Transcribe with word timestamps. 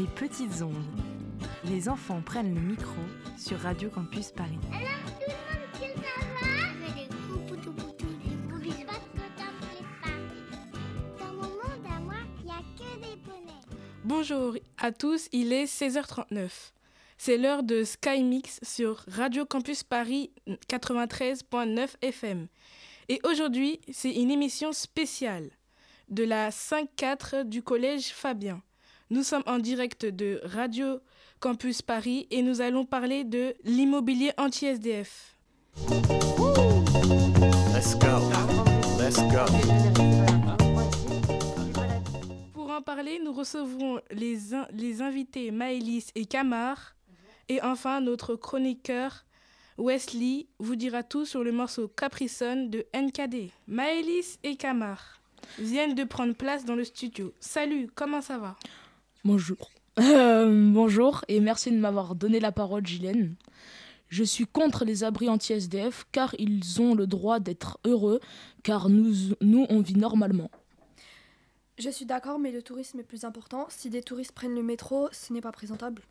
Les 0.00 0.06
petites 0.06 0.62
ondes. 0.62 0.82
Les 1.66 1.86
enfants 1.86 2.22
prennent 2.22 2.54
le 2.54 2.60
micro 2.62 3.02
sur 3.36 3.60
Radio 3.60 3.90
Campus 3.90 4.30
Paris. 4.30 4.58
Alors 4.72 4.88
tout 5.04 5.26
le 5.28 5.34
monde, 5.36 5.72
que 5.74 6.00
ça 6.00 6.14
va 6.40 6.56
Je 6.56 6.86
fais 6.86 7.00
des 7.00 7.08
gros 7.14 7.38
poutous 7.40 7.72
poutous, 7.74 8.06
des 8.24 8.48
gros 8.48 8.58
bisous. 8.60 8.86
Parce 8.86 8.98
que 8.98 9.18
t'en 9.36 9.52
fais 9.60 9.84
pas. 10.00 11.22
Dans 11.22 11.32
mon 11.34 11.42
monde 11.42 11.86
à 11.94 12.00
moi, 12.00 12.14
il 12.38 12.46
n'y 12.46 12.50
a 12.50 12.62
que 12.78 12.98
des 12.98 13.16
bonnets. 13.16 13.60
Bonjour 14.04 14.56
à 14.78 14.90
tous, 14.90 15.28
il 15.32 15.52
est 15.52 15.66
16h39. 15.66 16.48
C'est 17.18 17.36
l'heure 17.36 17.62
de 17.62 17.84
Sky 17.84 18.22
Mix 18.22 18.58
sur 18.62 19.04
Radio 19.06 19.44
Campus 19.44 19.82
Paris 19.82 20.30
93.9 20.70 21.90
FM. 22.00 22.46
Et 23.10 23.20
aujourd'hui, 23.24 23.80
c'est 23.92 24.14
une 24.14 24.30
émission 24.30 24.72
spéciale 24.72 25.50
de 26.08 26.24
la 26.24 26.48
5-4 26.48 27.44
du 27.44 27.62
collège 27.62 28.14
Fabien. 28.14 28.62
Nous 29.10 29.22
sommes 29.24 29.42
en 29.46 29.58
direct 29.58 30.06
de 30.06 30.40
Radio 30.44 31.00
Campus 31.40 31.82
Paris 31.82 32.26
et 32.30 32.42
nous 32.42 32.60
allons 32.60 32.84
parler 32.84 33.24
de 33.24 33.54
l'immobilier 33.64 34.32
anti-SDF. 34.36 35.36
Let's 37.74 37.96
go. 37.98 38.30
Let's 38.98 39.16
go. 39.16 39.44
Pour 42.54 42.70
en 42.70 42.82
parler, 42.82 43.20
nous 43.24 43.32
recevrons 43.32 44.00
les, 44.12 44.54
in- 44.54 44.68
les 44.72 45.02
invités 45.02 45.50
Maëlys 45.50 46.10
et 46.14 46.26
Camar. 46.26 46.94
Et 47.48 47.60
enfin, 47.62 48.00
notre 48.00 48.36
chroniqueur 48.36 49.24
Wesley 49.76 50.46
vous 50.60 50.76
dira 50.76 51.02
tout 51.02 51.24
sur 51.24 51.42
le 51.42 51.50
morceau 51.50 51.88
Capricon 51.88 52.66
de 52.68 52.86
NKD. 52.94 53.50
Maëlys 53.66 54.38
et 54.44 54.54
Camar 54.54 55.20
viennent 55.58 55.94
de 55.96 56.04
prendre 56.04 56.34
place 56.34 56.64
dans 56.64 56.76
le 56.76 56.84
studio. 56.84 57.32
Salut, 57.40 57.88
comment 57.94 58.20
ça 58.20 58.38
va? 58.38 58.54
Bonjour. 59.22 59.70
Euh, 59.98 60.72
bonjour 60.72 61.26
et 61.28 61.40
merci 61.40 61.70
de 61.70 61.76
m'avoir 61.76 62.14
donné 62.14 62.40
la 62.40 62.52
parole, 62.52 62.82
Guylaine. 62.82 63.34
Je 64.08 64.24
suis 64.24 64.46
contre 64.46 64.86
les 64.86 65.04
abris 65.04 65.28
anti-SDF 65.28 66.06
car 66.10 66.34
ils 66.38 66.80
ont 66.80 66.94
le 66.94 67.06
droit 67.06 67.38
d'être 67.38 67.78
heureux 67.84 68.20
car 68.62 68.88
nous, 68.88 69.34
nous 69.42 69.66
on 69.68 69.80
vit 69.80 69.96
normalement. 69.96 70.50
Je 71.78 71.90
suis 71.90 72.06
d'accord, 72.06 72.38
mais 72.38 72.50
le 72.50 72.62
tourisme 72.62 72.98
est 73.00 73.04
plus 73.04 73.24
important. 73.24 73.66
Si 73.68 73.90
des 73.90 74.02
touristes 74.02 74.32
prennent 74.32 74.54
le 74.54 74.62
métro, 74.62 75.08
ce 75.12 75.34
n'est 75.34 75.42
pas 75.42 75.52
présentable. 75.52 76.02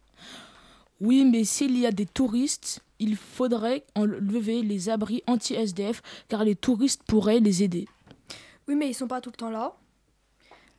Oui, 1.01 1.25
mais 1.25 1.43
s'il 1.43 1.79
y 1.79 1.87
a 1.87 1.91
des 1.91 2.05
touristes, 2.05 2.81
il 2.99 3.15
faudrait 3.15 3.85
enlever 3.95 4.61
les 4.61 4.89
abris 4.89 5.23
anti-SDF 5.25 6.03
car 6.27 6.43
les 6.43 6.55
touristes 6.55 7.01
pourraient 7.07 7.39
les 7.39 7.63
aider. 7.63 7.87
Oui, 8.67 8.75
mais 8.75 8.87
ils 8.87 8.93
sont 8.93 9.07
pas 9.07 9.19
tout 9.19 9.31
le 9.31 9.37
temps 9.37 9.49
là. 9.49 9.75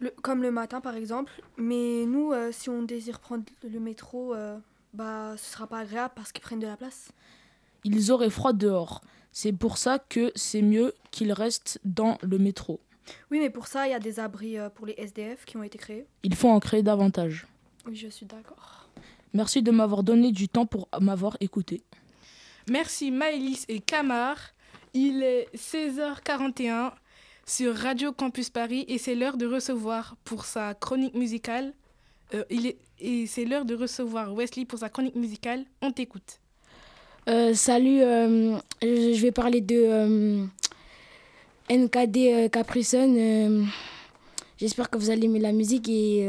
Le- 0.01 0.11
comme 0.23 0.43
le 0.43 0.51
matin, 0.51 0.81
par 0.81 0.95
exemple. 0.97 1.31
Mais 1.57 2.05
nous, 2.07 2.33
euh, 2.33 2.51
si 2.53 2.69
on 2.71 2.83
désire 2.83 3.21
prendre 3.21 3.45
le 3.63 3.79
métro, 3.81 4.35
euh, 4.35 4.59
bah, 4.95 5.35
ce 5.37 5.53
sera 5.53 5.67
pas 5.67 5.79
agréable 5.81 6.13
parce 6.17 6.33
qu'ils 6.33 6.43
prennent 6.43 6.59
de 6.61 6.67
la 6.67 6.77
place. 6.77 7.11
Ils 7.85 8.11
auraient 8.11 8.31
froid 8.31 8.53
dehors. 8.53 9.03
C'est 9.33 9.53
pour 9.53 9.79
ça 9.79 9.99
que 9.99 10.33
c'est 10.35 10.63
mieux 10.63 10.93
qu'ils 11.11 11.33
restent 11.33 11.79
dans 11.85 12.19
le 12.23 12.39
métro. 12.39 12.81
Oui, 13.31 13.39
mais 13.39 13.51
pour 13.51 13.67
ça, 13.67 13.87
il 13.87 13.91
y 13.91 13.95
a 13.95 13.99
des 14.01 14.19
abris 14.21 14.59
euh, 14.59 14.69
pour 14.71 14.87
les 14.87 14.95
SDF 14.99 15.45
qui 15.45 15.57
ont 15.57 15.63
été 15.63 15.79
créés. 15.79 16.07
Il 16.23 16.35
faut 16.35 16.49
en 16.49 16.61
créer 16.61 16.83
davantage. 16.83 17.47
Oui, 17.87 17.95
je 17.97 18.09
suis 18.09 18.27
d'accord. 18.27 18.89
Merci 19.33 19.63
de 19.63 19.71
m'avoir 19.71 20.03
donné 20.03 20.33
du 20.33 20.49
temps 20.49 20.67
pour 20.67 20.89
m'avoir 21.01 21.37
écouté. 21.41 21.83
Merci 22.69 23.11
Maëlys 23.11 23.65
et 23.69 23.81
Camar. 23.81 24.37
Il 24.93 25.23
est 25.23 25.49
16h41 25.55 26.93
sur 27.51 27.75
Radio 27.75 28.13
Campus 28.13 28.49
Paris 28.49 28.85
et 28.87 28.97
c'est 28.97 29.17
l'heure 29.17 29.37
de 29.37 29.45
recevoir 29.45 30.15
pour 30.25 30.45
sa 30.45 30.73
chronique 30.75 31.15
musicale. 31.15 31.73
euh, 32.33 32.45
il 32.49 32.67
est, 32.69 32.77
et 33.01 33.27
c'est 33.27 33.45
l'heure 33.45 33.65
de 33.65 33.75
recevoir 33.75 34.33
Wesley 34.33 34.65
pour 34.65 34.79
sa 34.79 34.89
chronique 34.89 35.17
musicale. 35.17 35.65
On 35.83 35.91
t'écoute. 35.91 36.39
Euh, 37.29 37.53
salut, 37.55 38.03
euh, 38.03 38.57
je 38.83 39.21
vais 39.21 39.33
parler 39.33 39.61
de 39.61 40.47
NKD 41.69 42.51
Capricon. 42.53 43.17
euh, 43.19 43.65
J'espère 44.57 44.89
que 44.89 44.97
vous 44.99 45.11
allez 45.11 45.25
aimer 45.25 45.41
la 45.41 45.53
musique 45.53 45.89
et 45.89 46.29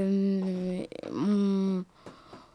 mon, 1.12 1.84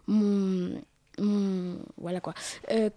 mon, 0.08 0.70
mon- 1.18 1.78
voilà 1.98 2.20
quoi. 2.20 2.34
Euh, 2.70 2.90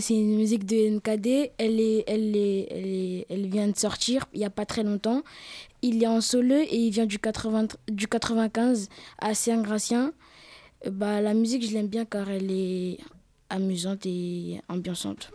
c'est 0.00 0.14
une 0.14 0.36
musique 0.36 0.64
de 0.66 0.76
NKD. 0.96 1.52
Elle 1.58 1.80
est, 1.80 2.04
elle 2.06 2.36
est, 2.36 2.66
elle 2.70 3.24
elle 3.28 3.46
vient 3.48 3.68
de 3.68 3.76
sortir 3.76 4.26
il 4.34 4.40
y 4.40 4.44
a 4.44 4.50
pas 4.50 4.66
très 4.66 4.82
longtemps. 4.82 5.22
Il 5.82 6.02
est 6.02 6.06
en 6.06 6.20
solo 6.20 6.56
et 6.56 6.76
il 6.76 6.90
vient 6.90 7.06
du 7.06 7.18
80, 7.18 7.68
du 7.90 8.06
95 8.06 8.88
à 9.18 9.34
Saint-Gratien. 9.34 10.12
Euh, 10.86 10.90
Bah, 10.90 11.20
la 11.20 11.34
musique, 11.34 11.66
je 11.66 11.72
l'aime 11.74 11.88
bien 11.88 12.04
car 12.04 12.30
elle 12.30 12.50
est 12.50 12.98
amusante 13.50 14.04
et 14.06 14.60
ambiançante. 14.68 15.30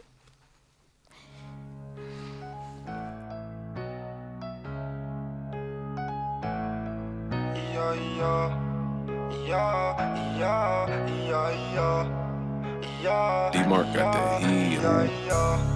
Yeah. 13.03 13.50
D-Mark 13.51 13.88
got 13.94 14.13
that 14.13 14.41
heat. 14.41 14.79
Yeah, 14.79 15.03
yeah. 15.28 15.75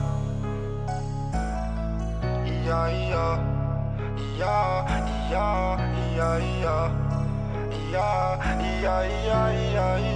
Yeah, 2.65 2.87
yeah. 3.09 3.59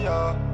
Yeah, 0.04 0.53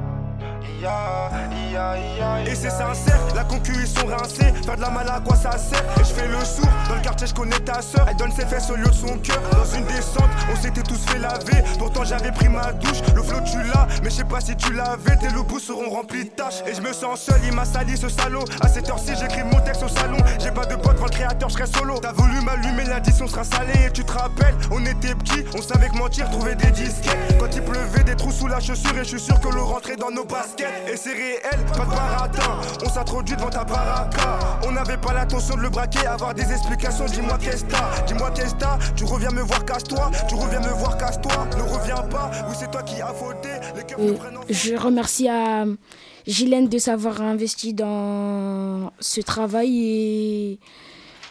Et 2.46 2.54
c'est 2.54 2.70
sincère, 2.70 3.20
la 3.34 3.44
concu 3.44 3.72
ils 3.78 3.86
sont 3.86 4.06
rincés. 4.06 4.52
Faire 4.64 4.76
de 4.76 4.80
la 4.80 4.90
mal 4.90 5.08
à 5.08 5.20
quoi 5.20 5.36
ça 5.36 5.58
sert. 5.58 5.82
Et 6.00 6.04
je 6.04 6.12
fais 6.12 6.26
le 6.26 6.42
sourd, 6.44 6.70
dans 6.88 6.94
le 6.94 7.02
quartier 7.02 7.26
je 7.26 7.34
connais 7.34 7.58
ta 7.58 7.82
soeur 7.82 8.06
Elle 8.08 8.16
donne 8.16 8.32
ses 8.32 8.46
fesses 8.46 8.70
au 8.70 8.76
lieu 8.76 8.86
de 8.86 8.92
son 8.92 9.18
cœur. 9.18 9.40
Dans 9.52 9.64
une 9.76 9.84
descente, 9.84 10.30
on 10.50 10.56
s'était 10.56 10.82
tous 10.82 10.98
fait 11.06 11.18
laver. 11.18 11.62
Pourtant 11.78 12.04
j'avais 12.04 12.32
pris 12.32 12.48
ma 12.48 12.72
douche, 12.72 13.02
le 13.14 13.22
flot 13.22 13.40
tu 13.44 13.58
l'as 13.58 13.86
Mais 14.02 14.08
je 14.08 14.16
sais 14.16 14.24
pas 14.24 14.40
si 14.40 14.56
tu 14.56 14.72
l'avais, 14.72 15.16
tes 15.16 15.28
loups 15.28 15.58
seront 15.58 15.90
remplis 15.90 16.24
de 16.24 16.30
tâches 16.30 16.62
Et 16.66 16.74
je 16.74 16.80
me 16.80 16.92
sens 16.92 17.20
seul, 17.20 17.40
il 17.44 17.52
m'a 17.52 17.66
sali 17.66 17.96
ce 17.96 18.08
salaud. 18.08 18.44
À 18.62 18.68
cette 18.68 18.88
heure-ci 18.88 19.12
j'écris 19.20 19.44
mon 19.44 19.60
texte 19.60 19.82
au 19.82 19.88
salon. 19.88 20.18
J'ai 20.38 20.50
pas 20.50 20.64
de 20.64 20.76
pote, 20.76 20.94
devant 20.94 21.06
le 21.06 21.10
créateur, 21.10 21.50
je 21.50 21.64
solo. 21.66 21.98
T'as 22.00 22.12
voulu 22.12 22.40
m'allumer, 22.40 22.84
l'addition 22.84 23.26
sera 23.26 23.44
salée 23.44 23.86
Et 23.86 23.90
tu 23.90 24.02
te 24.02 24.12
rappelles, 24.12 24.56
on 24.70 24.80
était 24.86 25.14
petits, 25.14 25.44
on 25.56 25.60
savait 25.60 25.88
que 25.88 25.98
mentir, 25.98 26.30
trouver 26.30 26.54
des 26.54 26.70
disquettes. 26.70 27.38
Quand 27.38 27.54
il 27.54 27.62
pleuvait, 27.62 28.02
des 28.02 28.16
trous 28.16 28.32
sous 28.32 28.46
la 28.46 28.60
chaussure. 28.60 28.96
Et 28.96 29.04
je 29.04 29.10
suis 29.10 29.20
sûr 29.20 29.38
que 29.40 29.48
l'eau 29.48 29.66
rentrait 29.66 29.96
dans 29.96 30.10
nos 30.10 30.24
baskets 30.24 30.69
Et 30.90 30.96
c'est 30.96 31.12
réel, 31.12 31.40
pas 31.76 31.84
de 31.84 31.90
baratin. 31.90 32.60
On 32.84 32.88
s'introduit 32.88 33.36
devant 33.36 33.50
ta 33.50 33.64
baraka. 33.64 34.38
On 34.66 34.72
n'avait 34.72 34.96
pas 34.96 35.12
l'intention 35.12 35.56
de 35.56 35.62
le 35.62 35.70
braquer 35.70 36.06
Avoir 36.06 36.34
des 36.34 36.50
explications, 36.50 37.06
dis-moi 37.06 37.38
qu'est-ce 37.38 37.64
que 37.64 37.70
t'as? 37.70 38.02
Dis-moi 38.06 38.30
qu'est-ce 38.32 38.54
que 38.54 38.60
t'as? 38.60 38.78
Tu 38.96 39.04
reviens 39.04 39.30
me 39.30 39.42
voir, 39.42 39.64
casse-toi. 39.64 40.10
Tu 40.28 40.34
reviens 40.34 40.60
me 40.60 40.72
voir, 40.72 40.96
casse-toi. 40.98 41.46
Ne 41.56 41.62
reviens 41.62 42.02
pas, 42.08 42.30
oui 42.48 42.54
c'est 42.58 42.70
toi 42.70 42.82
qui 42.82 43.00
as 43.00 43.12
fauté. 43.14 43.48
Les 43.76 43.82
Euh, 43.98 44.16
je 44.48 44.74
remercie 44.74 45.28
à 45.28 45.64
Guylaine 46.26 46.68
de 46.68 46.78
s'avoir 46.78 47.20
investi 47.20 47.74
dans 47.74 48.92
ce 49.00 49.20
travail 49.20 49.84
et 49.84 50.58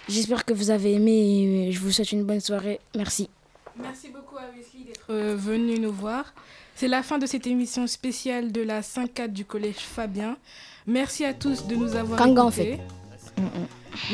j'espère 0.08 0.46
que 0.46 0.54
vous 0.54 0.70
avez 0.70 0.94
aimé 0.94 1.70
je 1.72 1.80
vous 1.80 1.92
souhaite 1.92 2.12
une 2.12 2.24
bonne 2.26 2.42
soirée. 2.42 2.80
Merci. 2.96 3.30
Merci 3.82 4.10
beaucoup 4.10 4.38
à 4.38 4.48
Wesley 4.56 4.86
d'être 4.86 5.08
euh, 5.10 5.36
venu 5.38 5.80
nous 5.80 5.92
voir. 5.94 6.34
C'est 6.80 6.88
la 6.88 7.04
fin 7.04 7.18
de 7.18 7.26
cette 7.26 7.46
émission 7.46 7.88
spéciale 7.88 8.54
de 8.54 8.62
la 8.62 8.80
5-4 8.80 9.34
du 9.34 9.44
collège 9.44 9.80
Fabien. 9.80 10.38
Merci 10.88 11.26
à 11.26 11.34
tous 11.34 11.68
de 11.68 11.76
nous 11.76 11.98
avoir 11.98 12.22
en 12.22 12.50
écoutés. 12.50 12.80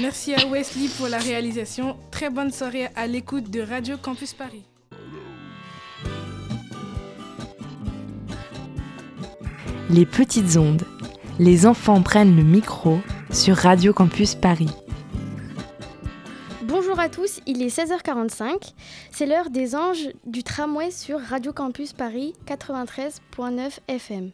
Merci 0.01 0.33
à 0.33 0.47
Wesley 0.47 0.87
pour 0.97 1.07
la 1.07 1.19
réalisation. 1.19 1.95
Très 2.09 2.31
bonne 2.31 2.51
soirée 2.51 2.87
à 2.95 3.05
l'écoute 3.05 3.51
de 3.51 3.61
Radio 3.61 3.97
Campus 3.97 4.33
Paris. 4.33 4.63
Les 9.91 10.07
petites 10.07 10.57
ondes. 10.57 10.87
Les 11.37 11.67
enfants 11.67 12.01
prennent 12.01 12.35
le 12.35 12.43
micro 12.43 12.97
sur 13.29 13.57
Radio 13.57 13.93
Campus 13.93 14.33
Paris. 14.33 14.71
Bonjour 16.95 17.07
à 17.07 17.09
tous, 17.09 17.41
il 17.45 17.61
est 17.61 17.77
16h45. 17.77 18.71
C'est 19.11 19.25
l'heure 19.25 19.49
des 19.49 19.75
anges 19.75 20.11
du 20.25 20.43
tramway 20.43 20.91
sur 20.91 21.19
Radio 21.19 21.51
Campus 21.51 21.91
Paris 21.91 22.33
93.9 22.47 23.79
FM. 23.89 24.31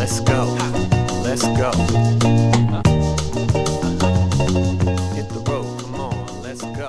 Let's 0.00 0.24
go. 0.24 0.56
Let's 1.26 1.44
go. 1.48 1.70
Hit 5.14 5.28
the 5.28 5.46
road, 5.46 5.66
come 5.78 6.00
on, 6.00 6.42
let's 6.42 6.62
go. 6.62 6.88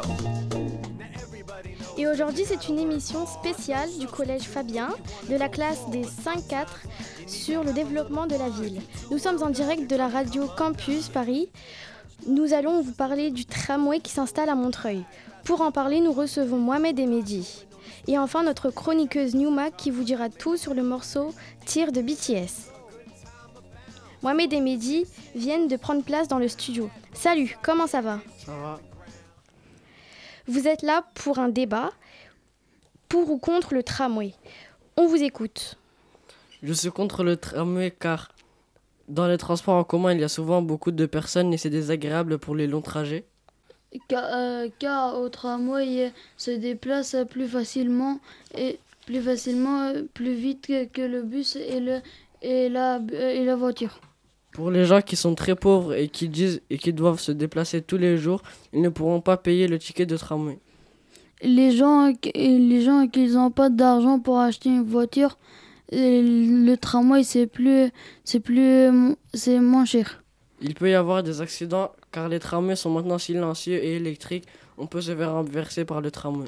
Et 1.98 2.07
aujourd'hui, 2.07 2.45
c'est 2.48 2.69
une 2.69 2.80
émission 2.80 3.27
spéciale 3.27 3.89
du 4.00 4.07
collège 4.07 4.44
Fabien 4.44 4.88
de 5.30 5.36
la 5.36 5.50
classe 5.50 5.89
des 5.89 6.04
5-4 6.04 6.68
sur 7.27 7.66
le 7.66 7.74
développement 7.74 8.27
de 8.27 8.38
la 8.38 8.48
ville. 8.48 8.80
Nous 9.12 9.18
sommes 9.18 9.44
en 9.44 9.50
direct 9.50 9.89
de 9.89 9.98
la 9.98 10.07
radio 10.07 10.48
Campus 10.57 11.10
Paris. 11.10 11.50
Nous 12.27 12.54
allons 12.54 12.81
vous 12.81 12.92
parler 12.92 13.31
du 13.31 13.45
tramway 13.45 14.00
qui 14.00 14.12
s'installe 14.12 14.50
à 14.50 14.56
Montreuil. 14.56 15.04
Pour 15.45 15.62
en 15.62 15.71
parler, 15.71 16.01
nous 16.01 16.12
recevons 16.12 16.57
Mohamed 16.57 17.00
et 17.00 17.06
Mehdi. 17.06 17.66
Et 18.07 18.18
enfin 18.18 18.44
notre 18.44 18.69
chroniqueuse 18.69 19.36
Newma 19.36 19.71
qui 19.71 19.89
vous 19.89 20.04
dira 20.04 20.30
tout 20.30 20.57
sur 20.57 20.74
le 20.74 20.83
morceau 20.83 21.33
Tir 21.66 21.92
de 21.92 22.01
BTS. 22.01 22.71
Mohamed 24.21 24.51
et 24.51 24.60
Mehdi 24.60 25.06
viennent 25.33 25.68
de 25.68 25.77
prendre 25.77 26.04
place 26.04 26.27
dans 26.27 26.39
le 26.39 26.50
studio. 26.50 26.89
Salut, 27.13 27.57
comment 27.63 27.88
ça 27.88 28.01
va? 28.01 28.19
Ça 28.45 28.51
va. 28.51 28.80
Vous 30.48 30.68
êtes 30.68 30.81
là 30.81 31.06
pour 31.13 31.39
un 31.39 31.50
débat 31.50 31.92
pour 33.07 33.31
ou 33.31 33.38
contre 33.38 33.74
le 33.74 33.81
tramway. 33.81 34.33
On 34.98 35.07
vous 35.07 35.24
écoute. 35.24 35.77
Je 36.62 36.74
suis 36.74 36.92
contre 36.92 37.24
le 37.24 37.38
tramway 37.38 37.92
car 37.92 38.30
dans 39.10 39.28
les 39.28 39.38
transports 39.38 39.76
en 39.76 39.84
commun, 39.84 40.14
il 40.14 40.20
y 40.20 40.24
a 40.24 40.30
souvent 40.30 40.62
beaucoup 40.62 40.92
de 40.92 41.06
personnes 41.06 41.54
et 41.54 41.58
c'est 41.58 41.70
désagréable 41.70 42.38
pour 42.38 42.56
les 42.56 42.68
longs 42.68 42.82
trajets. 42.82 43.26
Car, 44.08 44.24
euh, 44.32 44.68
car 44.78 45.20
au 45.20 45.30
tramway 45.30 46.12
se 46.38 46.52
déplace 46.52 47.16
plus 47.30 47.48
facilement 47.48 48.20
et 48.56 48.78
plus 49.08 49.20
facilement, 49.22 49.88
euh, 49.88 50.04
plus 50.14 50.34
vite 50.34 50.68
que, 50.68 50.86
que 50.86 51.02
le 51.02 51.24
bus 51.24 51.56
et, 51.56 51.80
le, 51.80 52.00
et, 52.44 52.70
la, 52.70 52.98
euh, 52.98 53.32
et 53.34 53.44
la 53.44 53.56
voiture. 53.56 54.00
Pour 54.52 54.70
les 54.70 54.86
gens 54.86 55.02
qui 55.02 55.16
sont 55.16 55.34
très 55.36 55.56
pauvres 55.56 55.94
et 55.96 56.08
qui 56.08 56.30
disent 56.30 56.62
et 56.70 56.78
qui 56.78 56.94
doivent 56.94 57.20
se 57.20 57.32
déplacer 57.32 57.82
tous 57.82 57.98
les 57.98 58.18
jours, 58.18 58.44
ils 58.74 58.82
ne 58.82 58.90
pourront 58.90 59.22
pas 59.22 59.38
payer 59.38 59.68
le 59.68 59.80
ticket 59.80 60.06
de 60.06 60.18
tramway. 60.18 60.60
Les 61.42 61.72
gens, 61.72 62.14
qui- 62.14 62.32
les 62.34 62.82
gens 62.82 63.08
qui 63.08 63.28
n'ont 63.28 63.50
pas 63.52 63.70
d'argent 63.70 64.20
pour 64.20 64.40
acheter 64.40 64.70
une 64.70 64.84
voiture, 64.84 65.38
le 65.92 66.76
tramway 66.76 67.24
c'est 67.24 67.48
plus, 67.48 67.92
c'est 68.24 68.40
plus, 68.40 69.16
c'est 69.34 69.60
moins 69.60 69.86
cher. 69.86 70.24
Il 70.62 70.74
peut 70.76 70.90
y 70.90 70.94
avoir 70.94 71.24
des 71.24 71.42
accidents 71.42 71.92
car 72.12 72.28
les 72.30 72.40
tramways 72.40 72.76
sont 72.76 72.90
maintenant 72.90 73.18
silencieux 73.18 73.84
et 73.84 73.96
électriques. 73.96 74.46
On 74.78 74.88
peut 74.88 75.02
se 75.02 75.16
faire 75.16 75.34
renverser 75.34 75.86
par 75.86 76.02
le 76.02 76.12
tramway. 76.12 76.48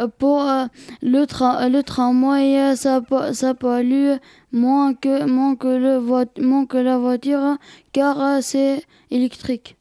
Euh, 0.00 0.08
Pour 0.08 0.42
euh, 0.42 0.66
le, 1.02 1.24
tra 1.24 1.68
le 1.68 1.82
tramway, 1.82 2.60
euh, 2.60 2.76
ça, 2.76 3.00
ça 3.32 3.54
pollue 3.54 4.12
moins 4.52 4.94
que, 4.94 5.24
moins, 5.24 5.56
que 5.56 5.68
le 5.68 6.00
moins 6.42 6.66
que 6.66 6.76
la 6.76 6.98
voiture 6.98 7.56
car 7.92 8.20
euh, 8.20 8.38
c'est 8.42 8.84
électrique. 9.10 9.76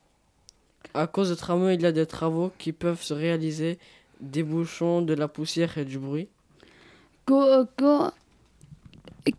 À 0.93 1.07
cause 1.07 1.29
du 1.29 1.35
tramway, 1.35 1.75
il 1.75 1.81
y 1.81 1.85
a 1.85 1.91
des 1.91 2.05
travaux 2.05 2.51
qui 2.57 2.71
peuvent 2.71 3.01
se 3.01 3.13
réaliser, 3.13 3.77
des 4.21 4.43
bouchons, 4.43 5.01
de 5.01 5.13
la 5.13 5.27
poussière 5.27 5.77
et 5.77 5.83
du 5.85 5.99
bruit. 5.99 6.29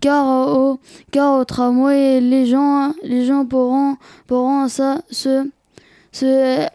Car, 0.01 0.49
au, 0.57 0.79
car 1.11 1.39
au 1.39 1.45
tramway, 1.45 2.21
les 2.21 2.47
gens, 2.47 2.93
les 3.03 3.25
gens 3.25 3.45
pourront, 3.47 3.97
pourront 4.27 4.69
ça, 4.69 5.01
se, 5.11 5.49
se, 6.13 6.67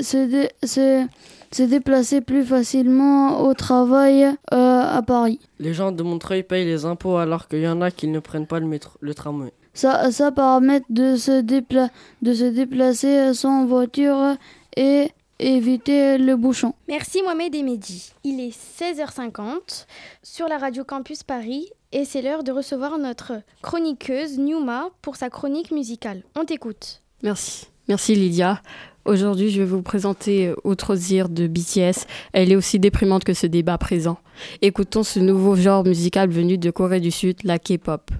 se, 0.00 0.16
dé- 0.26 0.50
se, 0.64 1.06
se 1.52 1.62
déplacer 1.62 2.20
plus 2.20 2.44
facilement 2.44 3.40
au 3.42 3.54
travail 3.54 4.24
euh, 4.24 4.82
à 4.98 5.02
Paris. 5.02 5.40
Les 5.58 5.74
gens 5.74 5.92
de 5.92 6.02
Montreuil 6.02 6.42
payent 6.42 6.64
les 6.66 6.84
impôts 6.84 7.16
alors 7.16 7.48
qu'il 7.48 7.60
y 7.60 7.68
en 7.68 7.80
a 7.80 7.90
qui 7.90 8.08
ne 8.08 8.18
prennent 8.20 8.46
pas 8.46 8.60
le, 8.60 8.66
métro, 8.66 8.92
le 9.00 9.14
tramway. 9.14 9.52
Ça, 9.74 10.10
ça 10.10 10.32
permet 10.32 10.82
de 10.88 11.16
se, 11.16 11.40
dépla 11.40 11.90
de 12.22 12.32
se 12.32 12.44
déplacer 12.44 13.34
sans 13.34 13.66
voiture 13.66 14.36
et 14.74 15.10
éviter 15.38 16.16
le 16.16 16.34
bouchon. 16.36 16.72
Merci 16.88 17.22
Mohamed 17.22 17.54
et 17.54 17.62
Mehdi. 17.62 18.10
Il 18.24 18.40
est 18.40 18.56
16h50 18.58 19.84
sur 20.22 20.48
la 20.48 20.56
radio 20.56 20.82
Campus 20.82 21.22
Paris 21.22 21.68
et 21.92 22.04
c'est 22.04 22.22
l'heure 22.22 22.44
de 22.44 22.52
recevoir 22.52 22.98
notre 22.98 23.32
chroniqueuse 23.62 24.38
Newma 24.38 24.90
pour 25.02 25.16
sa 25.16 25.30
chronique 25.30 25.70
musicale. 25.70 26.22
On 26.36 26.44
t'écoute. 26.44 27.02
Merci. 27.22 27.66
Merci 27.88 28.14
Lydia. 28.14 28.60
Aujourd'hui, 29.04 29.50
je 29.50 29.60
vais 29.60 29.66
vous 29.66 29.82
présenter 29.82 30.52
Autre 30.64 30.96
Zir 30.96 31.28
de 31.28 31.46
BTS. 31.46 32.06
Elle 32.32 32.50
est 32.50 32.56
aussi 32.56 32.80
déprimante 32.80 33.22
que 33.22 33.34
ce 33.34 33.46
débat 33.46 33.78
présent. 33.78 34.18
Écoutons 34.62 35.04
ce 35.04 35.20
nouveau 35.20 35.54
genre 35.54 35.84
musical 35.84 36.28
venu 36.28 36.58
de 36.58 36.70
Corée 36.72 36.98
du 36.98 37.12
Sud, 37.12 37.36
la 37.44 37.60
K-pop. 37.60 38.10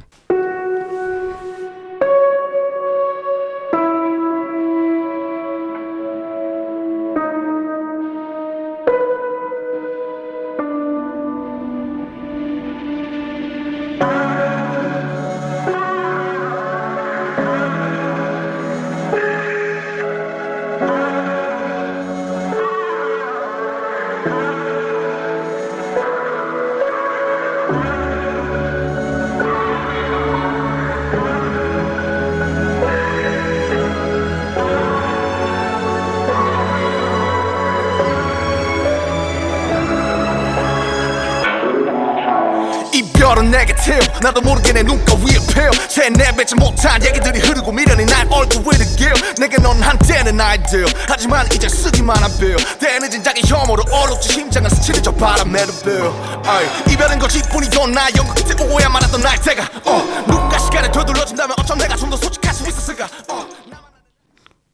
네게티브 43.56 43.98
나도 44.22 44.40
모르게 44.42 44.72
내 44.72 44.82
눈가 44.82 45.14
위에 45.14 45.38
피어 45.52 45.70
새내뱉지 45.88 46.54
못한 46.56 47.02
얘기들이 47.04 47.40
흐르고 47.40 47.72
미련이 47.72 48.04
날 48.04 48.26
얼굴 48.30 48.62
위를 48.74 48.84
기어. 48.96 49.12
내게 49.38 49.56
넌 49.56 49.80
한때는 49.82 50.38
아이디어 50.40 50.84
하지만 51.08 51.46
이제 51.52 51.68
쓰기만 51.68 52.16
한 52.22 52.30
빌 52.38 52.56
때늦은 52.78 53.22
자기 53.22 53.40
혐오로 53.46 53.82
어렵지 53.90 54.28
심장은 54.30 54.68
스치는 54.68 55.02
저 55.02 55.10
바람에도 55.12 55.72
빌 55.82 56.92
이별은 56.92 57.18
거짓뿐이던 57.18 57.92
나 57.92 58.08
연극 58.16 58.34
끝에 58.34 58.68
오해야 58.70 58.88
많았던 58.90 59.20
나의 59.22 59.40
때가. 59.40 59.62
어, 59.84 60.24
누군가 60.26 60.58
시간을 60.58 60.90
되돌려준다면 60.92 61.56
어쩜 61.58 61.78
내가 61.78 61.96
좀 61.96 62.10
더 62.10 62.16
솔직할 62.16 62.54
수 62.54 62.68
있었을까? 62.68 63.08
어. 63.28 63.46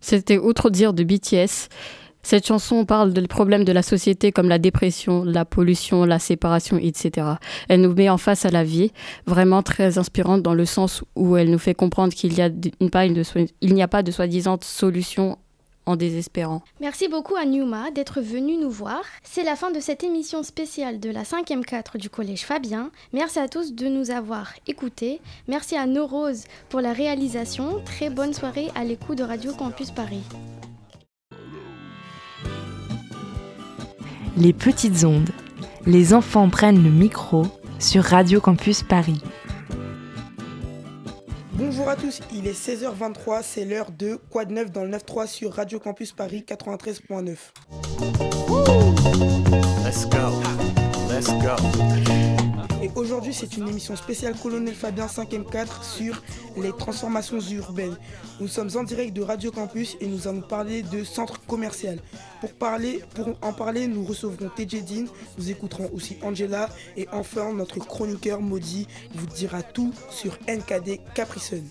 C'était 0.00 0.37
Autre 0.37 0.70
Dire 0.70 0.93
de 0.93 1.05
BTS. 1.06 1.69
Cette 2.25 2.47
chanson 2.47 2.85
parle 2.85 3.13
des 3.13 3.27
problèmes 3.27 3.65
de 3.65 3.73
la 3.73 3.83
société 3.83 4.31
comme 4.31 4.49
la 4.49 4.59
dépression, 4.59 5.25
la 5.25 5.45
pollution, 5.45 6.05
la 6.05 6.19
séparation, 6.19 6.79
etc. 6.79 7.27
Elle 7.69 7.81
nous 7.81 7.95
met 7.95 8.09
en 8.09 8.19
face 8.19 8.45
à 8.45 8.51
la 8.51 8.63
vie, 8.65 8.93
vraiment 9.27 9.63
très 9.63 9.99
inspirante 9.99 10.43
dans 10.43 10.55
le 10.55 10.65
sens 10.65 11.03
où 11.17 11.37
elle 11.37 11.51
nous 11.51 11.59
fait 11.59 11.75
comprendre 11.75 12.13
qu'il 12.15 12.33
n'y 12.33 12.41
a, 12.41 13.85
a 13.85 13.89
pas 13.89 14.03
de 14.03 14.11
soi-disant 14.13 14.59
solution 14.63 15.37
en 15.87 15.97
désespérant. 15.97 16.63
Merci 16.81 17.09
beaucoup 17.09 17.35
à 17.35 17.45
Newma 17.45 17.91
d'être 17.91 18.21
venu 18.21 18.57
nous 18.57 18.71
voir. 18.71 19.03
C'est 19.25 19.43
la 19.43 19.57
fin 19.57 19.71
de 19.71 19.81
cette 19.81 20.05
émission 20.05 20.43
spéciale 20.43 21.01
de 21.01 21.11
la 21.11 21.25
5e 21.25 21.65
4 21.65 21.99
du 21.99 22.08
Collège 22.08 22.44
Fabien. 22.44 22.91
Merci 23.13 23.39
à 23.41 23.49
tous 23.49 23.75
de 23.75 23.89
nous 23.89 24.11
avoir 24.11 24.53
écoutés. 24.67 25.20
Merci 25.49 25.77
à 25.77 25.87
Norose 25.87 26.44
pour 26.69 26.81
la 26.81 26.93
réalisation. 26.93 27.82
Très 27.85 28.11
bonne 28.11 28.32
soirée 28.32 28.69
à 28.75 28.85
l'écoute 28.85 29.19
de 29.19 29.25
Radio 29.25 29.53
Campus 29.55 29.91
Paris. 29.91 30.23
Les 34.36 34.53
petites 34.53 35.05
ondes. 35.05 35.31
Les 35.86 36.15
enfants 36.15 36.48
prennent 36.48 36.82
le 36.82 36.91
micro 36.91 37.46
sur 37.79 38.03
Radio 38.03 38.41
Campus 38.41 38.82
Paris. 38.82 39.20
Bonjour 41.53 41.89
à 41.89 41.96
tous, 41.96 42.20
il 42.32 42.46
est 42.46 42.58
16h23, 42.58 43.41
c'est 43.43 43.65
l'heure 43.65 43.91
de 43.93 44.19
de 44.44 44.53
neuf 44.53 44.72
dans 44.72 44.84
le 44.84 44.91
9-3 44.91 45.27
sur 45.27 45.53
Radio 45.53 45.79
Campus 45.79 46.12
Paris 46.12 46.44
93.9. 46.48 47.36
Let's 49.84 50.08
go. 50.08 50.43
Let's 51.08 51.29
go. 51.29 52.42
Aujourd'hui, 52.94 53.32
c'est 53.32 53.56
une 53.56 53.69
émission 53.69 53.96
spéciale 53.96 54.34
Colonel 54.37 54.75
Fabien 54.75 55.06
5e 55.06 55.49
4 55.49 55.82
sur 55.82 56.22
les 56.58 56.72
transformations 56.72 57.41
urbaines. 57.41 57.96
Nous 58.39 58.49
sommes 58.49 58.69
en 58.77 58.82
direct 58.82 59.15
de 59.15 59.22
Radio 59.22 59.51
Campus 59.51 59.96
et 60.01 60.06
nous 60.06 60.29
allons 60.29 60.43
parler 60.43 60.82
de 60.82 61.03
centre 61.03 61.41
commercial. 61.46 61.99
Pour, 62.41 62.53
parler, 62.53 63.03
pour 63.15 63.29
en 63.41 63.55
parler, 63.55 63.87
nous 63.87 64.05
recevrons 64.05 64.51
TJ 64.51 64.84
Dean, 64.84 65.05
nous 65.39 65.51
écouterons 65.51 65.89
aussi 65.94 66.19
Angela 66.22 66.69
et 66.96 67.08
enfin 67.13 67.55
notre 67.55 67.79
chroniqueur 67.79 68.43
Maudit 68.43 68.87
vous 69.15 69.27
dira 69.27 69.63
tout 69.63 69.94
sur 70.11 70.39
NKD 70.46 71.01
Capricon. 71.15 71.65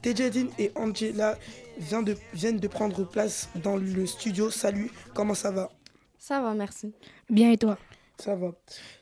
TJ 0.00 0.30
Dean 0.30 0.46
et 0.58 0.72
Angela 0.74 1.36
viennent 1.78 2.04
de, 2.04 2.16
viennent 2.32 2.60
de 2.60 2.68
prendre 2.68 3.04
place 3.04 3.50
dans 3.56 3.76
le 3.76 4.06
studio. 4.06 4.50
Salut, 4.50 4.90
comment 5.12 5.34
ça 5.34 5.50
va? 5.50 5.70
Ça 6.18 6.40
va, 6.40 6.54
merci. 6.54 6.92
Bien 7.28 7.52
et 7.52 7.58
toi? 7.58 7.76
Ça 8.18 8.34
va. 8.34 8.52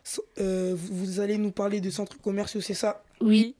So- 0.04 0.24
euh, 0.38 0.74
vous, 0.76 0.94
vous 0.96 1.20
allez 1.20 1.38
nous 1.38 1.50
parler 1.52 1.80
de 1.80 1.90
centres 1.90 2.20
commerciaux, 2.20 2.60
c'est 2.60 2.74
ça? 2.74 3.02
Oui. 3.20 3.54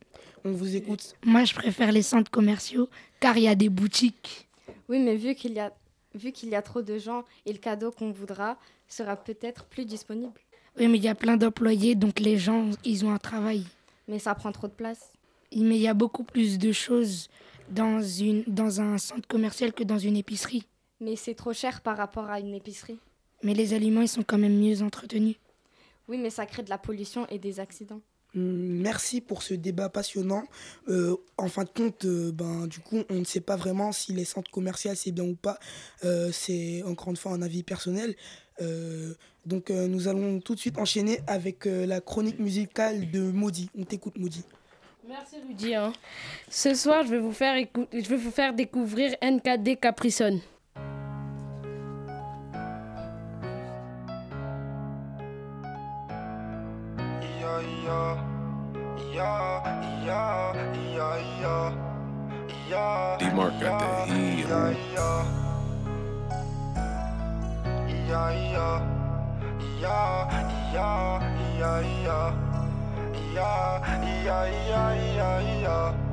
On 0.44 0.52
vous 0.52 0.76
écoute. 0.76 1.14
Moi, 1.24 1.44
je 1.44 1.54
préfère 1.54 1.90
les 1.92 2.02
centres 2.02 2.30
commerciaux 2.30 2.88
car 3.20 3.36
il 3.36 3.44
y 3.44 3.48
a 3.48 3.54
des 3.54 3.68
boutiques. 3.68 4.48
Oui, 4.88 4.98
mais 5.00 5.16
vu 5.16 5.34
qu'il 5.34 5.52
y 5.54 5.60
a 5.60 5.72
vu 6.14 6.32
qu'il 6.32 6.48
y 6.48 6.54
a 6.54 6.62
trop 6.62 6.80
de 6.80 6.98
gens 6.98 7.24
et 7.44 7.52
le 7.52 7.58
cadeau 7.58 7.90
qu'on 7.90 8.10
voudra 8.10 8.56
sera 8.88 9.16
peut-être 9.16 9.64
plus 9.66 9.84
disponible. 9.84 10.32
Oui, 10.78 10.88
mais 10.88 10.96
il 10.98 11.04
y 11.04 11.08
a 11.08 11.14
plein 11.14 11.36
d'employés, 11.36 11.94
donc 11.94 12.20
les 12.20 12.38
gens, 12.38 12.70
ils 12.84 13.04
ont 13.04 13.10
un 13.12 13.18
travail. 13.18 13.64
Mais 14.08 14.18
ça 14.18 14.34
prend 14.34 14.52
trop 14.52 14.66
de 14.68 14.72
place. 14.72 15.12
Mais 15.54 15.76
il 15.76 15.82
y 15.82 15.88
a 15.88 15.94
beaucoup 15.94 16.24
plus 16.24 16.58
de 16.58 16.72
choses 16.72 17.28
dans, 17.70 18.00
une, 18.02 18.44
dans 18.46 18.80
un 18.80 18.96
centre 18.98 19.26
commercial 19.28 19.72
que 19.72 19.84
dans 19.84 19.98
une 19.98 20.16
épicerie. 20.16 20.64
Mais 21.00 21.16
c'est 21.16 21.34
trop 21.34 21.52
cher 21.52 21.80
par 21.82 21.96
rapport 21.98 22.30
à 22.30 22.40
une 22.40 22.54
épicerie. 22.54 22.98
Mais 23.42 23.52
les 23.52 23.74
aliments, 23.74 24.00
ils 24.02 24.08
sont 24.08 24.22
quand 24.22 24.38
même 24.38 24.58
mieux 24.58 24.80
entretenus. 24.82 25.36
Oui, 26.08 26.18
mais 26.18 26.30
ça 26.30 26.46
crée 26.46 26.62
de 26.62 26.70
la 26.70 26.78
pollution 26.78 27.26
et 27.28 27.38
des 27.38 27.58
accidents. 27.60 28.00
Hum, 28.34 28.42
Merci 28.80 29.20
pour 29.20 29.42
ce 29.42 29.54
débat 29.54 29.88
passionnant. 29.88 30.44
Euh, 30.88 31.16
en 31.38 31.48
fin 31.48 31.64
de 31.64 31.68
compte, 31.70 32.04
euh, 32.04 32.32
ben, 32.32 32.66
du 32.66 32.80
coup, 32.80 33.02
on 33.10 33.14
ne 33.14 33.24
sait 33.24 33.40
pas 33.40 33.56
vraiment 33.56 33.92
si 33.92 34.12
les 34.12 34.24
centres 34.24 34.50
commerciaux 34.50 34.92
c'est 34.94 35.12
bien 35.12 35.24
ou 35.24 35.34
pas. 35.36 35.58
Euh, 36.04 36.30
c'est 36.32 36.82
encore 36.84 37.08
une 37.10 37.16
fois 37.16 37.32
un 37.32 37.42
avis 37.42 37.62
personnel. 37.62 38.14
Euh, 38.60 39.14
donc 39.44 39.70
euh, 39.70 39.86
nous 39.86 40.08
allons 40.08 40.40
tout 40.40 40.54
de 40.54 40.60
suite 40.60 40.78
enchaîner 40.78 41.20
avec 41.26 41.66
euh, 41.66 41.86
la 41.86 42.00
chronique 42.00 42.38
musicale 42.38 43.10
de 43.10 43.20
Maudit. 43.20 43.70
On 43.78 43.84
t'écoute 43.84 44.18
Maudit. 44.18 44.44
Merci 45.08 45.36
Rudy. 45.46 45.74
hein. 45.74 45.92
Ce 46.50 46.74
soir, 46.74 47.04
je 47.04 47.10
vais 47.10 47.20
vous 47.20 47.32
faire, 47.32 47.54
écou- 47.56 47.86
je 47.92 48.08
vais 48.08 48.16
vous 48.16 48.30
faire 48.32 48.54
découvrir 48.54 49.14
NKD 49.22 49.76
Caprison. 49.80 50.40
D-Mark 63.18 63.52
got 63.60 63.80
that 63.80 64.08
heat. 64.08 64.44
Yeah, 64.46 64.76
yeah, 68.52 68.82
yeah, 69.80 70.26
yeah, 71.56 71.80
yeah, 75.62 76.05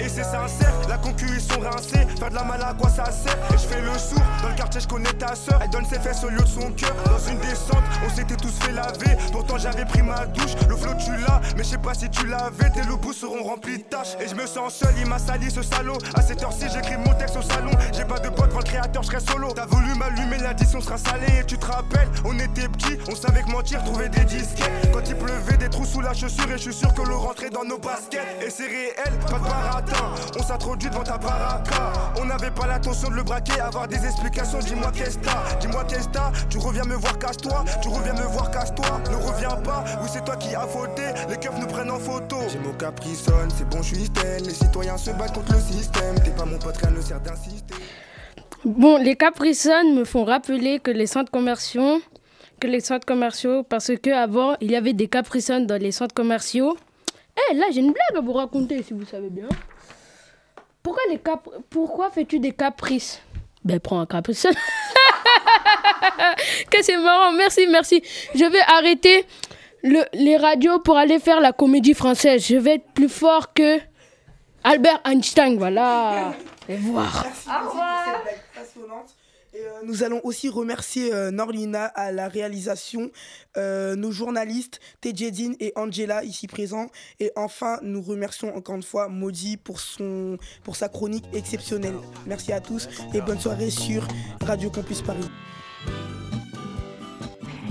Et 0.00 0.08
c'est 0.08 0.22
sincère, 0.22 0.72
la 0.88 0.96
concu 0.98 1.26
ils 1.28 1.40
sont 1.40 1.60
rincés. 1.60 2.06
Faire 2.18 2.30
de 2.30 2.34
la 2.34 2.44
mal 2.44 2.62
à 2.62 2.74
quoi 2.74 2.88
ça 2.88 3.04
sert? 3.10 3.36
Et 3.52 3.58
je 3.58 3.66
fais 3.66 3.80
le 3.80 3.98
sourd, 3.98 4.22
dans 4.42 4.48
le 4.48 4.54
quartier 4.54 4.80
je 4.80 4.88
connais 4.88 5.12
ta 5.12 5.34
soeur 5.34 5.60
Elle 5.62 5.70
donne 5.70 5.84
ses 5.84 5.98
fesses 5.98 6.22
au 6.24 6.28
lieu 6.28 6.38
de 6.38 6.46
son 6.46 6.70
cœur. 6.72 6.94
Dans 7.04 7.18
une 7.18 7.38
descente, 7.38 7.82
on 8.06 8.14
s'était 8.14 8.36
tous 8.36 8.52
fait 8.60 8.72
laver. 8.72 9.16
Pourtant 9.32 9.58
j'avais 9.58 9.84
pris 9.84 10.02
ma 10.02 10.26
douche, 10.26 10.54
le 10.68 10.76
flot 10.76 10.94
tu 11.04 11.16
l'as. 11.16 11.40
Mais 11.56 11.64
je 11.64 11.70
sais 11.70 11.78
pas 11.78 11.94
si 11.94 12.08
tu 12.10 12.26
l'avais, 12.26 12.70
tes 12.70 12.82
lobos 12.84 13.12
seront 13.12 13.42
remplis 13.42 13.78
de 13.78 13.82
tâches. 13.82 14.16
Et 14.20 14.28
je 14.28 14.34
me 14.34 14.46
sens 14.46 14.74
seul, 14.74 14.94
il 14.98 15.06
m'a 15.06 15.18
sali 15.18 15.50
ce 15.50 15.62
salaud. 15.62 15.98
À 16.14 16.22
cette 16.22 16.42
heure-ci 16.42 16.66
j'écris 16.72 16.96
mon 16.96 17.14
texte 17.14 17.36
au 17.36 17.42
salon. 17.42 17.72
J'ai 17.92 18.04
pas 18.04 18.18
de 18.20 18.28
pote, 18.28 18.48
devant 18.48 18.58
le 18.60 18.64
créateur 18.64 19.02
je 19.02 19.08
serai 19.08 19.20
solo. 19.20 19.52
T'as 19.54 19.66
voulu 19.66 19.94
m'allumer, 19.94 20.37
l'addition 20.48 20.80
sera 20.80 20.96
salée. 20.96 21.40
Et 21.40 21.44
tu 21.44 21.58
te 21.58 21.66
rappelles, 21.66 22.08
on 22.24 22.36
était 22.38 22.68
petits, 22.68 22.98
on 23.10 23.14
savait 23.14 23.42
que 23.42 23.50
mentir, 23.50 23.82
trouver 23.84 24.08
des 24.08 24.24
disquettes. 24.24 24.90
Quand 24.92 25.06
il 25.06 25.16
pleuvait, 25.16 25.56
des 25.56 25.68
trous 25.68 25.84
sous 25.84 26.00
la 26.00 26.14
chaussure 26.14 26.50
Et 26.50 26.58
je 26.58 26.70
suis 26.70 26.74
sûr 26.74 26.92
que 26.94 27.02
l'eau 27.02 27.18
rentrait 27.18 27.50
dans 27.50 27.64
nos 27.64 27.78
baskets. 27.78 28.42
Et 28.44 28.50
c'est 28.50 28.66
réel, 28.66 29.18
pas 29.30 29.38
de 29.38 29.44
baratin 29.44 30.14
On 30.38 30.42
s'introduit 30.42 30.88
devant 30.88 31.02
ta 31.02 31.18
baraka. 31.18 31.92
On 32.20 32.24
n'avait 32.24 32.50
pas 32.50 32.66
l'intention 32.66 33.10
de 33.10 33.14
le 33.14 33.22
braquer 33.22 33.60
Avoir 33.60 33.86
des 33.88 34.04
explications, 34.04 34.58
dis-moi 34.60 34.90
qu'est-ce 34.92 35.18
que 35.18 35.24
t'as. 35.24 35.54
Dis-moi 35.60 35.84
qu'est-ce 35.84 36.08
que 36.08 36.12
t'as. 36.12 36.32
Tu 36.48 36.58
reviens 36.58 36.84
me 36.84 36.94
voir, 36.94 37.18
cache-toi. 37.18 37.64
Tu 37.82 37.88
reviens 37.88 38.14
me 38.14 38.26
voir, 38.26 38.50
cache-toi. 38.50 39.00
Ne 39.10 39.16
reviens 39.16 39.56
pas, 39.56 39.84
oui 40.02 40.08
c'est 40.10 40.24
toi 40.24 40.36
qui 40.36 40.54
as 40.54 40.66
fauté. 40.66 41.02
Les 41.28 41.36
keufs 41.36 41.58
nous 41.58 41.66
prennent 41.66 41.90
en 41.90 41.98
photo. 41.98 42.38
J'ai 42.50 42.58
mon 42.58 42.72
capricone, 42.72 43.50
c'est 43.56 43.68
bon 43.68 43.82
je 43.82 43.94
suis 43.94 44.10
Les 44.44 44.54
citoyens 44.54 44.96
se 44.96 45.10
battent 45.10 45.34
contre 45.34 45.52
le 45.52 45.60
système. 45.60 46.14
T'es 46.24 46.30
pas 46.30 46.44
mon 46.44 46.58
pote, 46.58 46.76
rien 46.78 46.90
ne 46.90 47.00
sert 47.00 47.20
d'insister 47.20 47.74
Bon, 48.64 48.96
les 48.96 49.14
Caprison 49.14 49.94
me 49.94 50.04
font 50.04 50.24
rappeler 50.24 50.80
que 50.80 50.90
les 50.90 51.06
centres 51.06 51.30
commerciaux, 51.30 52.02
que 52.58 52.66
les 52.66 52.80
centres 52.80 53.06
commerciaux, 53.06 53.62
parce 53.62 53.92
que 54.02 54.10
avant 54.10 54.56
il 54.60 54.72
y 54.72 54.76
avait 54.76 54.94
des 54.94 55.06
Caprison 55.06 55.60
dans 55.60 55.80
les 55.80 55.92
centres 55.92 56.14
commerciaux. 56.14 56.76
Eh, 57.36 57.54
là 57.54 57.66
j'ai 57.70 57.80
une 57.80 57.92
blague 57.92 58.16
à 58.16 58.20
vous 58.20 58.32
raconter 58.32 58.82
si 58.82 58.94
vous 58.94 59.06
savez 59.06 59.30
bien. 59.30 59.46
Pourquoi 60.82 61.02
les 61.10 61.18
cap, 61.18 61.48
pourquoi 61.70 62.10
fais-tu 62.10 62.40
des 62.40 62.52
caprices? 62.52 63.20
Ben 63.64 63.78
prends 63.78 64.00
un 64.00 64.06
Capricon. 64.06 64.50
que 66.70 66.82
c'est 66.82 66.96
marrant, 66.96 67.32
merci, 67.32 67.66
merci. 67.68 68.02
Je 68.34 68.44
vais 68.44 68.60
arrêter 68.66 69.24
le, 69.82 70.04
les 70.14 70.36
radios 70.36 70.80
pour 70.80 70.96
aller 70.96 71.20
faire 71.20 71.40
la 71.40 71.52
comédie 71.52 71.94
française. 71.94 72.44
Je 72.46 72.56
vais 72.56 72.76
être 72.76 72.90
plus 72.94 73.08
fort 73.08 73.52
que 73.52 73.78
Albert 74.64 75.00
Einstein, 75.04 75.58
voilà. 75.58 76.34
Et 76.68 76.76
voir. 76.76 77.24
Merci 77.24 77.44
cette 77.44 77.46
blague 77.46 78.38
passionnante. 78.78 79.16
Et, 79.54 79.58
euh, 79.60 79.80
nous 79.84 80.02
allons 80.02 80.20
aussi 80.24 80.48
remercier 80.48 81.12
euh, 81.12 81.30
Norlina 81.30 81.86
à 81.86 82.12
la 82.12 82.28
réalisation, 82.28 83.10
euh, 83.56 83.96
nos 83.96 84.10
journalistes 84.10 84.78
Tejedine 85.00 85.56
et 85.58 85.72
Angela 85.74 86.22
ici 86.22 86.46
présents. 86.46 86.88
Et 87.18 87.32
enfin, 87.34 87.78
nous 87.82 88.02
remercions 88.02 88.54
encore 88.54 88.76
une 88.76 88.82
fois 88.82 89.08
Maudit 89.08 89.56
pour, 89.56 89.80
son, 89.80 90.36
pour 90.64 90.76
sa 90.76 90.88
chronique 90.88 91.24
exceptionnelle. 91.32 91.96
Merci 92.26 92.52
à 92.52 92.60
tous 92.60 92.88
et 93.14 93.20
bonne 93.20 93.40
soirée 93.40 93.70
sur 93.70 94.06
Radio 94.44 94.70
Campus 94.70 95.02
Paris. 95.02 95.28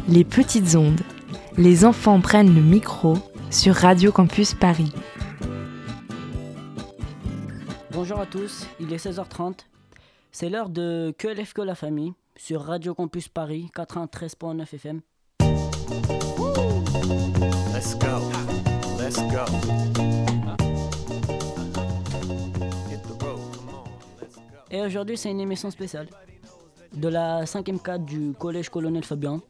Les 0.07 0.23
petites 0.23 0.75
ondes. 0.75 1.01
Les 1.57 1.85
enfants 1.85 2.21
prennent 2.21 2.53
le 2.53 2.61
micro 2.61 3.17
sur 3.49 3.75
Radio 3.75 4.11
Campus 4.11 4.53
Paris. 4.53 4.91
Bonjour 7.91 8.19
à 8.19 8.25
tous, 8.25 8.67
il 8.79 8.93
est 8.93 9.03
16h30. 9.03 9.65
C'est 10.39 10.49
l'heure 10.49 10.69
de 10.69 11.15
Que 11.17 11.29
l'élève 11.29 11.51
que 11.51 11.63
la 11.63 11.73
famille 11.73 12.13
sur 12.35 12.61
Radio 12.61 12.93
Campus 12.93 13.27
Paris 13.27 13.71
93.9 13.75 14.71
FM. 14.71 15.01
Let's 17.73 17.97
go. 17.97 18.21
Let's 18.99 19.17
go. 19.31 19.43
Et 24.69 24.79
aujourd'hui, 24.81 25.17
c'est 25.17 25.31
une 25.31 25.39
émission 25.39 25.71
spéciale 25.71 26.07
de 26.93 27.07
la 27.07 27.45
5e 27.45 27.81
cadre 27.81 28.05
du 28.05 28.33
Collège 28.37 28.69
Colonel 28.69 29.03
Fabien. 29.03 29.41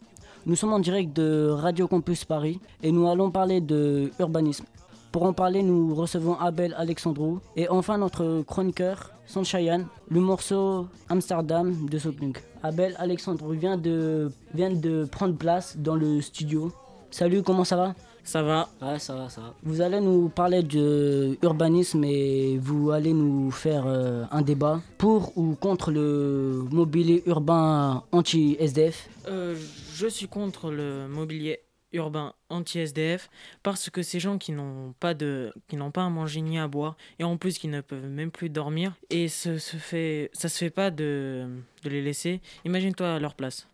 Nous 0.46 0.56
sommes 0.56 0.72
en 0.72 0.80
direct 0.80 1.12
de 1.12 1.50
Radio 1.50 1.90
Campus 1.90 2.24
Paris 2.24 2.62
et 2.82 2.94
nous 2.94 3.10
allons 3.10 3.30
parler 3.30 3.60
de 3.60 4.10
urbanisme. 4.20 4.64
Pour 5.12 5.24
en 5.24 5.34
parler, 5.34 5.64
nous 5.64 5.96
recevons 5.96 6.36
Abel 6.36 6.76
Alexandrou 6.78 7.40
et 7.56 7.70
enfin 7.70 7.98
notre 7.98 8.44
chroniqueur, 8.44 9.12
Sanchayan, 9.26 9.86
le 10.10 10.20
morceau 10.20 10.88
Amsterdam 11.10 11.88
de 11.90 11.98
Soplunk. 11.98 12.44
Abel 12.62 12.96
Alexandrou 13.00 13.52
vient 13.52 13.78
de, 13.78 14.32
vient 14.54 14.72
de 14.72 15.06
prendre 15.06 15.36
place 15.36 15.78
dans 15.78 15.96
le 15.96 16.22
studio. 16.22 16.72
Salut, 17.10 17.42
comment 17.42 17.64
ça 17.64 17.78
va? 17.78 17.96
Ça 18.24 18.44
va 18.44 18.68
Ouais, 18.82 19.00
ça 19.00 19.16
va, 19.16 19.30
ça 19.30 19.40
va. 19.40 19.54
Vous 19.64 19.80
allez 19.80 20.02
nous 20.02 20.28
parler 20.28 20.62
de 20.62 21.38
urbanisme 21.42 22.04
et 22.04 22.58
vous 22.62 22.92
allez 22.92 23.14
nous 23.14 23.52
faire 23.52 23.86
euh, 23.88 24.26
un 24.32 24.42
débat 24.42 24.82
pour 24.98 25.32
ou 25.38 25.56
contre 25.56 25.92
le 25.92 26.66
mobilier 26.70 27.24
urbain 27.26 28.04
anti-SDF. 28.12 29.08
Euh, 29.30 29.56
je 29.96 30.08
suis 30.08 30.28
contre 30.28 30.72
le 30.72 31.08
mobilier 31.08 31.62
urbain 31.94 32.34
anti-SDF 32.50 33.30
parce 33.64 33.90
que 33.90 34.02
ces 34.02 34.20
gens 34.20 34.38
qui 34.38 34.52
n'ont 34.52 34.94
pas 35.00 35.14
de 35.14 35.54
qui 35.68 35.76
n'ont 35.78 35.92
pas 35.92 36.06
à 36.06 36.10
manger 36.10 36.42
ni 36.42 36.60
à 36.60 36.68
boire 36.68 36.98
et 37.20 37.24
en 37.24 37.38
plus 37.38 37.58
qui 37.58 37.68
ne 37.68 37.82
peuvent 37.82 38.06
même 38.08 38.32
plus 38.32 38.50
dormir 38.50 38.94
et 39.10 39.28
ce 39.30 39.58
se 39.58 39.78
fait 39.78 40.30
ça 40.34 40.50
se 40.50 40.58
fait 40.58 40.70
pas 40.70 40.92
de, 40.92 41.48
de 41.84 41.90
les 41.90 42.02
laisser 42.02 42.42
imagine-toi 42.66 43.16
à 43.16 43.20
leur 43.20 43.36
place 43.36 43.68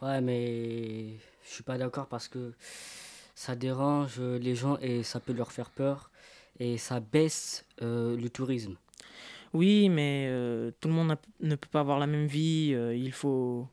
Ouais, 0.00 0.20
mais 0.20 1.08
je 1.44 1.50
suis 1.54 1.64
pas 1.64 1.76
d'accord 1.76 2.06
parce 2.06 2.28
que 2.28 2.52
ça 3.34 3.54
dérange 3.56 4.20
les 4.20 4.54
gens 4.54 4.78
et 4.80 5.02
ça 5.02 5.20
peut 5.20 5.32
leur 5.32 5.50
faire 5.52 5.70
peur 5.70 6.10
et 6.60 6.78
ça 6.78 7.00
baisse 7.00 7.64
euh, 7.82 8.16
le 8.16 8.28
tourisme. 8.30 8.76
oui 9.52 9.88
mais 9.88 10.26
euh, 10.28 10.70
tout 10.80 10.88
le 10.88 10.94
monde 10.94 11.16
ne 11.40 11.54
peut 11.56 11.68
pas 11.70 11.80
avoir 11.80 11.98
la 11.98 12.06
même 12.06 12.26
vie 12.26 12.72
euh, 12.74 12.94
il 12.94 13.12
faut 13.12 13.68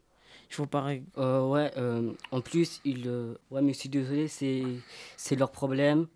il 0.60 0.68
pareil 0.68 1.04
Euh, 1.18 1.48
ouais, 1.48 1.72
euh, 1.78 2.12
en 2.32 2.42
plus, 2.42 2.82
ils, 2.86 3.08
euh, 3.08 3.36
ouais, 3.52 3.62
mais 3.62 3.74
je 3.74 3.80
suis 3.80 3.90
désolé, 3.90 4.28
c'est, 4.28 4.64
c'est 5.18 5.36
leur 5.36 5.52
problème. 5.52 6.08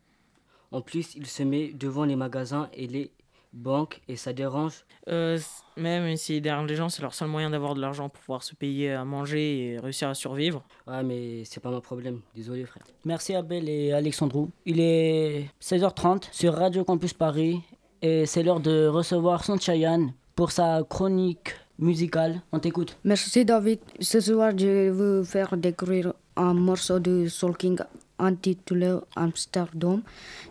En 0.71 0.81
plus, 0.81 1.15
ils 1.15 1.27
se 1.27 1.43
mettent 1.43 1.77
devant 1.77 2.05
les 2.05 2.15
magasins 2.15 2.69
et 2.73 2.87
les 2.87 3.11
banques 3.53 4.01
et 4.07 4.15
ça 4.15 4.33
dérange. 4.33 4.85
Euh, 5.07 5.39
même 5.77 6.15
si 6.17 6.39
derrière 6.41 6.65
les 6.65 6.75
gens 6.75 6.89
c'est 6.89 7.01
leur 7.01 7.13
seul 7.13 7.27
moyen 7.27 7.49
d'avoir 7.49 7.73
de 7.73 7.81
l'argent 7.81 8.09
pour 8.09 8.21
pouvoir 8.21 8.43
se 8.43 8.53
payer 8.53 8.91
à 8.91 9.05
manger 9.05 9.71
et 9.71 9.79
réussir 9.79 10.09
à 10.09 10.13
survivre 10.13 10.63
Ouais, 10.87 11.03
mais 11.03 11.43
c'est 11.45 11.59
pas 11.59 11.71
mon 11.71 11.81
problème, 11.81 12.21
désolé 12.35 12.65
frère. 12.65 12.83
Merci 13.05 13.33
Abel 13.33 13.67
et 13.69 13.91
Alexandrou. 13.91 14.49
Il 14.65 14.79
est 14.79 15.49
16h30 15.61 16.27
sur 16.31 16.53
Radio 16.53 16.83
Campus 16.83 17.13
Paris 17.13 17.61
et 18.01 18.25
c'est 18.25 18.43
l'heure 18.43 18.59
de 18.59 18.87
recevoir 18.87 19.43
Sanchayan 19.43 20.09
pour 20.35 20.51
sa 20.51 20.83
chronique 20.87 21.55
musicale. 21.79 22.41
On 22.51 22.59
t'écoute. 22.59 22.97
Merci 23.03 23.45
David. 23.45 23.79
Ce 23.99 24.19
soir, 24.19 24.51
je 24.57 24.65
vais 24.67 24.89
vous 24.89 25.23
faire 25.23 25.55
découvrir 25.57 26.13
un 26.35 26.53
morceau 26.53 26.99
de 26.99 27.27
Soul 27.27 27.57
King 27.57 27.79
intitulé 28.19 28.97
Amsterdam. 29.15 30.01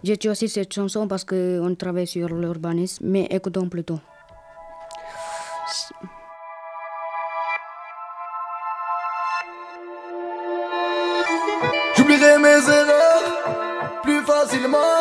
J'ai 0.03 0.19
choisi 0.21 0.49
cette 0.49 0.73
chanson 0.73 1.07
parce 1.07 1.25
qu'on 1.25 1.75
travaille 1.75 2.07
sur 2.07 2.29
l'urbanisme, 2.29 3.05
mais 3.07 3.27
écoutons 3.31 3.69
plutôt. 3.69 4.01
J'oublierai 11.97 12.39
mes 12.39 12.49
erreurs 12.49 14.01
plus 14.03 14.23
facilement 14.23 14.98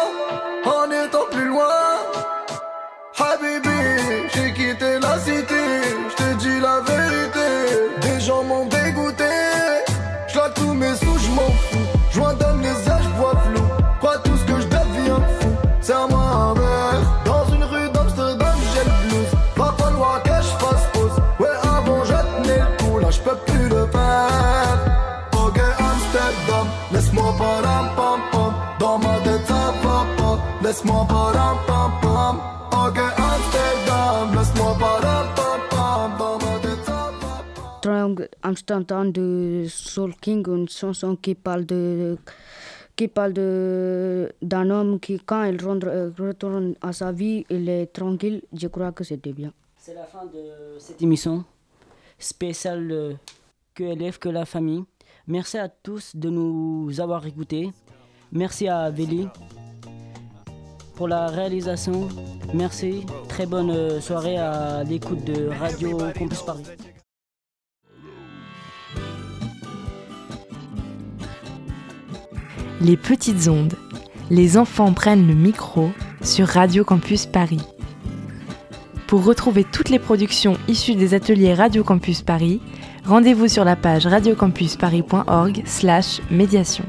laisse-moi 30.68 31.06
param 31.08 31.58
pam 31.68 31.92
pam. 32.04 32.36
Ok, 32.86 32.98
Amsterdam, 33.32 34.36
laisse-moi 34.36 34.74
param 34.82 35.28
pam 35.38 35.60
pam. 35.72 36.10
Dans 36.20 36.38
ma 36.44 36.60
tête, 36.60 36.84
ça. 36.86 37.12
Strong 37.80 38.28
Amsterdam 38.44 39.12
de 39.12 39.66
Soul 39.70 40.14
King, 40.22 40.44
une 40.48 40.68
chanson 40.68 41.16
qui 41.16 41.36
parle 41.36 41.66
de 41.66 42.18
qui 42.98 43.08
parle 43.08 43.34
de 43.34 44.32
d'un 44.42 44.70
homme 44.70 45.00
qui 45.00 45.20
quand 45.26 45.44
il 45.46 45.64
rentre- 45.64 45.88
euh, 45.88 46.12
retourne 46.20 46.76
à 46.82 46.92
sa 46.92 47.12
vie, 47.12 47.46
il 47.50 47.70
est 47.70 47.88
tranquille. 47.88 48.42
Je 48.54 48.68
crois 48.68 48.92
que 48.92 49.04
c'était 49.04 49.34
bien. 49.34 49.54
C'est 49.78 49.94
la 49.94 50.04
fin 50.06 50.26
de 50.26 50.78
cette 50.80 51.02
émission 51.02 51.46
spéciale 52.20 52.92
euh, 52.92 53.14
QLF 53.74 54.18
que 54.20 54.30
la 54.30 54.46
famille. 54.46 54.84
Merci 55.28 55.58
à 55.58 55.70
tous 55.70 56.14
de 56.16 56.30
nous 56.30 57.00
avoir 57.00 57.26
écoutés. 57.26 57.72
Merci 58.32 58.68
à 58.68 58.90
Veli 58.90 59.28
pour 60.98 61.08
la 61.08 61.28
réalisation. 61.28 62.10
Merci. 62.54 63.06
Très 63.30 63.46
bonne 63.46 63.70
euh, 63.70 64.02
soirée 64.02 64.36
à 64.38 64.84
l'écoute 64.84 65.24
de 65.24 65.48
Radio 65.48 65.98
Campus 66.18 66.42
Paris. 66.42 66.64
Les 72.82 72.98
petites 72.98 73.48
ondes. 73.48 73.76
Les 74.30 74.58
enfants 74.58 74.92
prennent 74.92 75.26
le 75.26 75.36
micro 75.36 75.90
sur 76.22 76.48
Radio 76.48 76.84
Campus 76.84 77.28
Paris. 77.28 77.62
Pour 79.08 79.24
retrouver 79.24 79.64
toutes 79.64 79.90
les 79.90 80.00
productions 80.00 80.58
issues 80.68 80.96
des 80.96 81.14
ateliers 81.14 81.54
Radio 81.54 81.82
Campus 81.84 82.24
Paris, 82.24 82.60
rendez-vous 83.06 83.48
sur 83.48 83.64
la 83.64 83.78
page 83.78 84.06
radiocampusparis.org/médiation. 84.06 86.84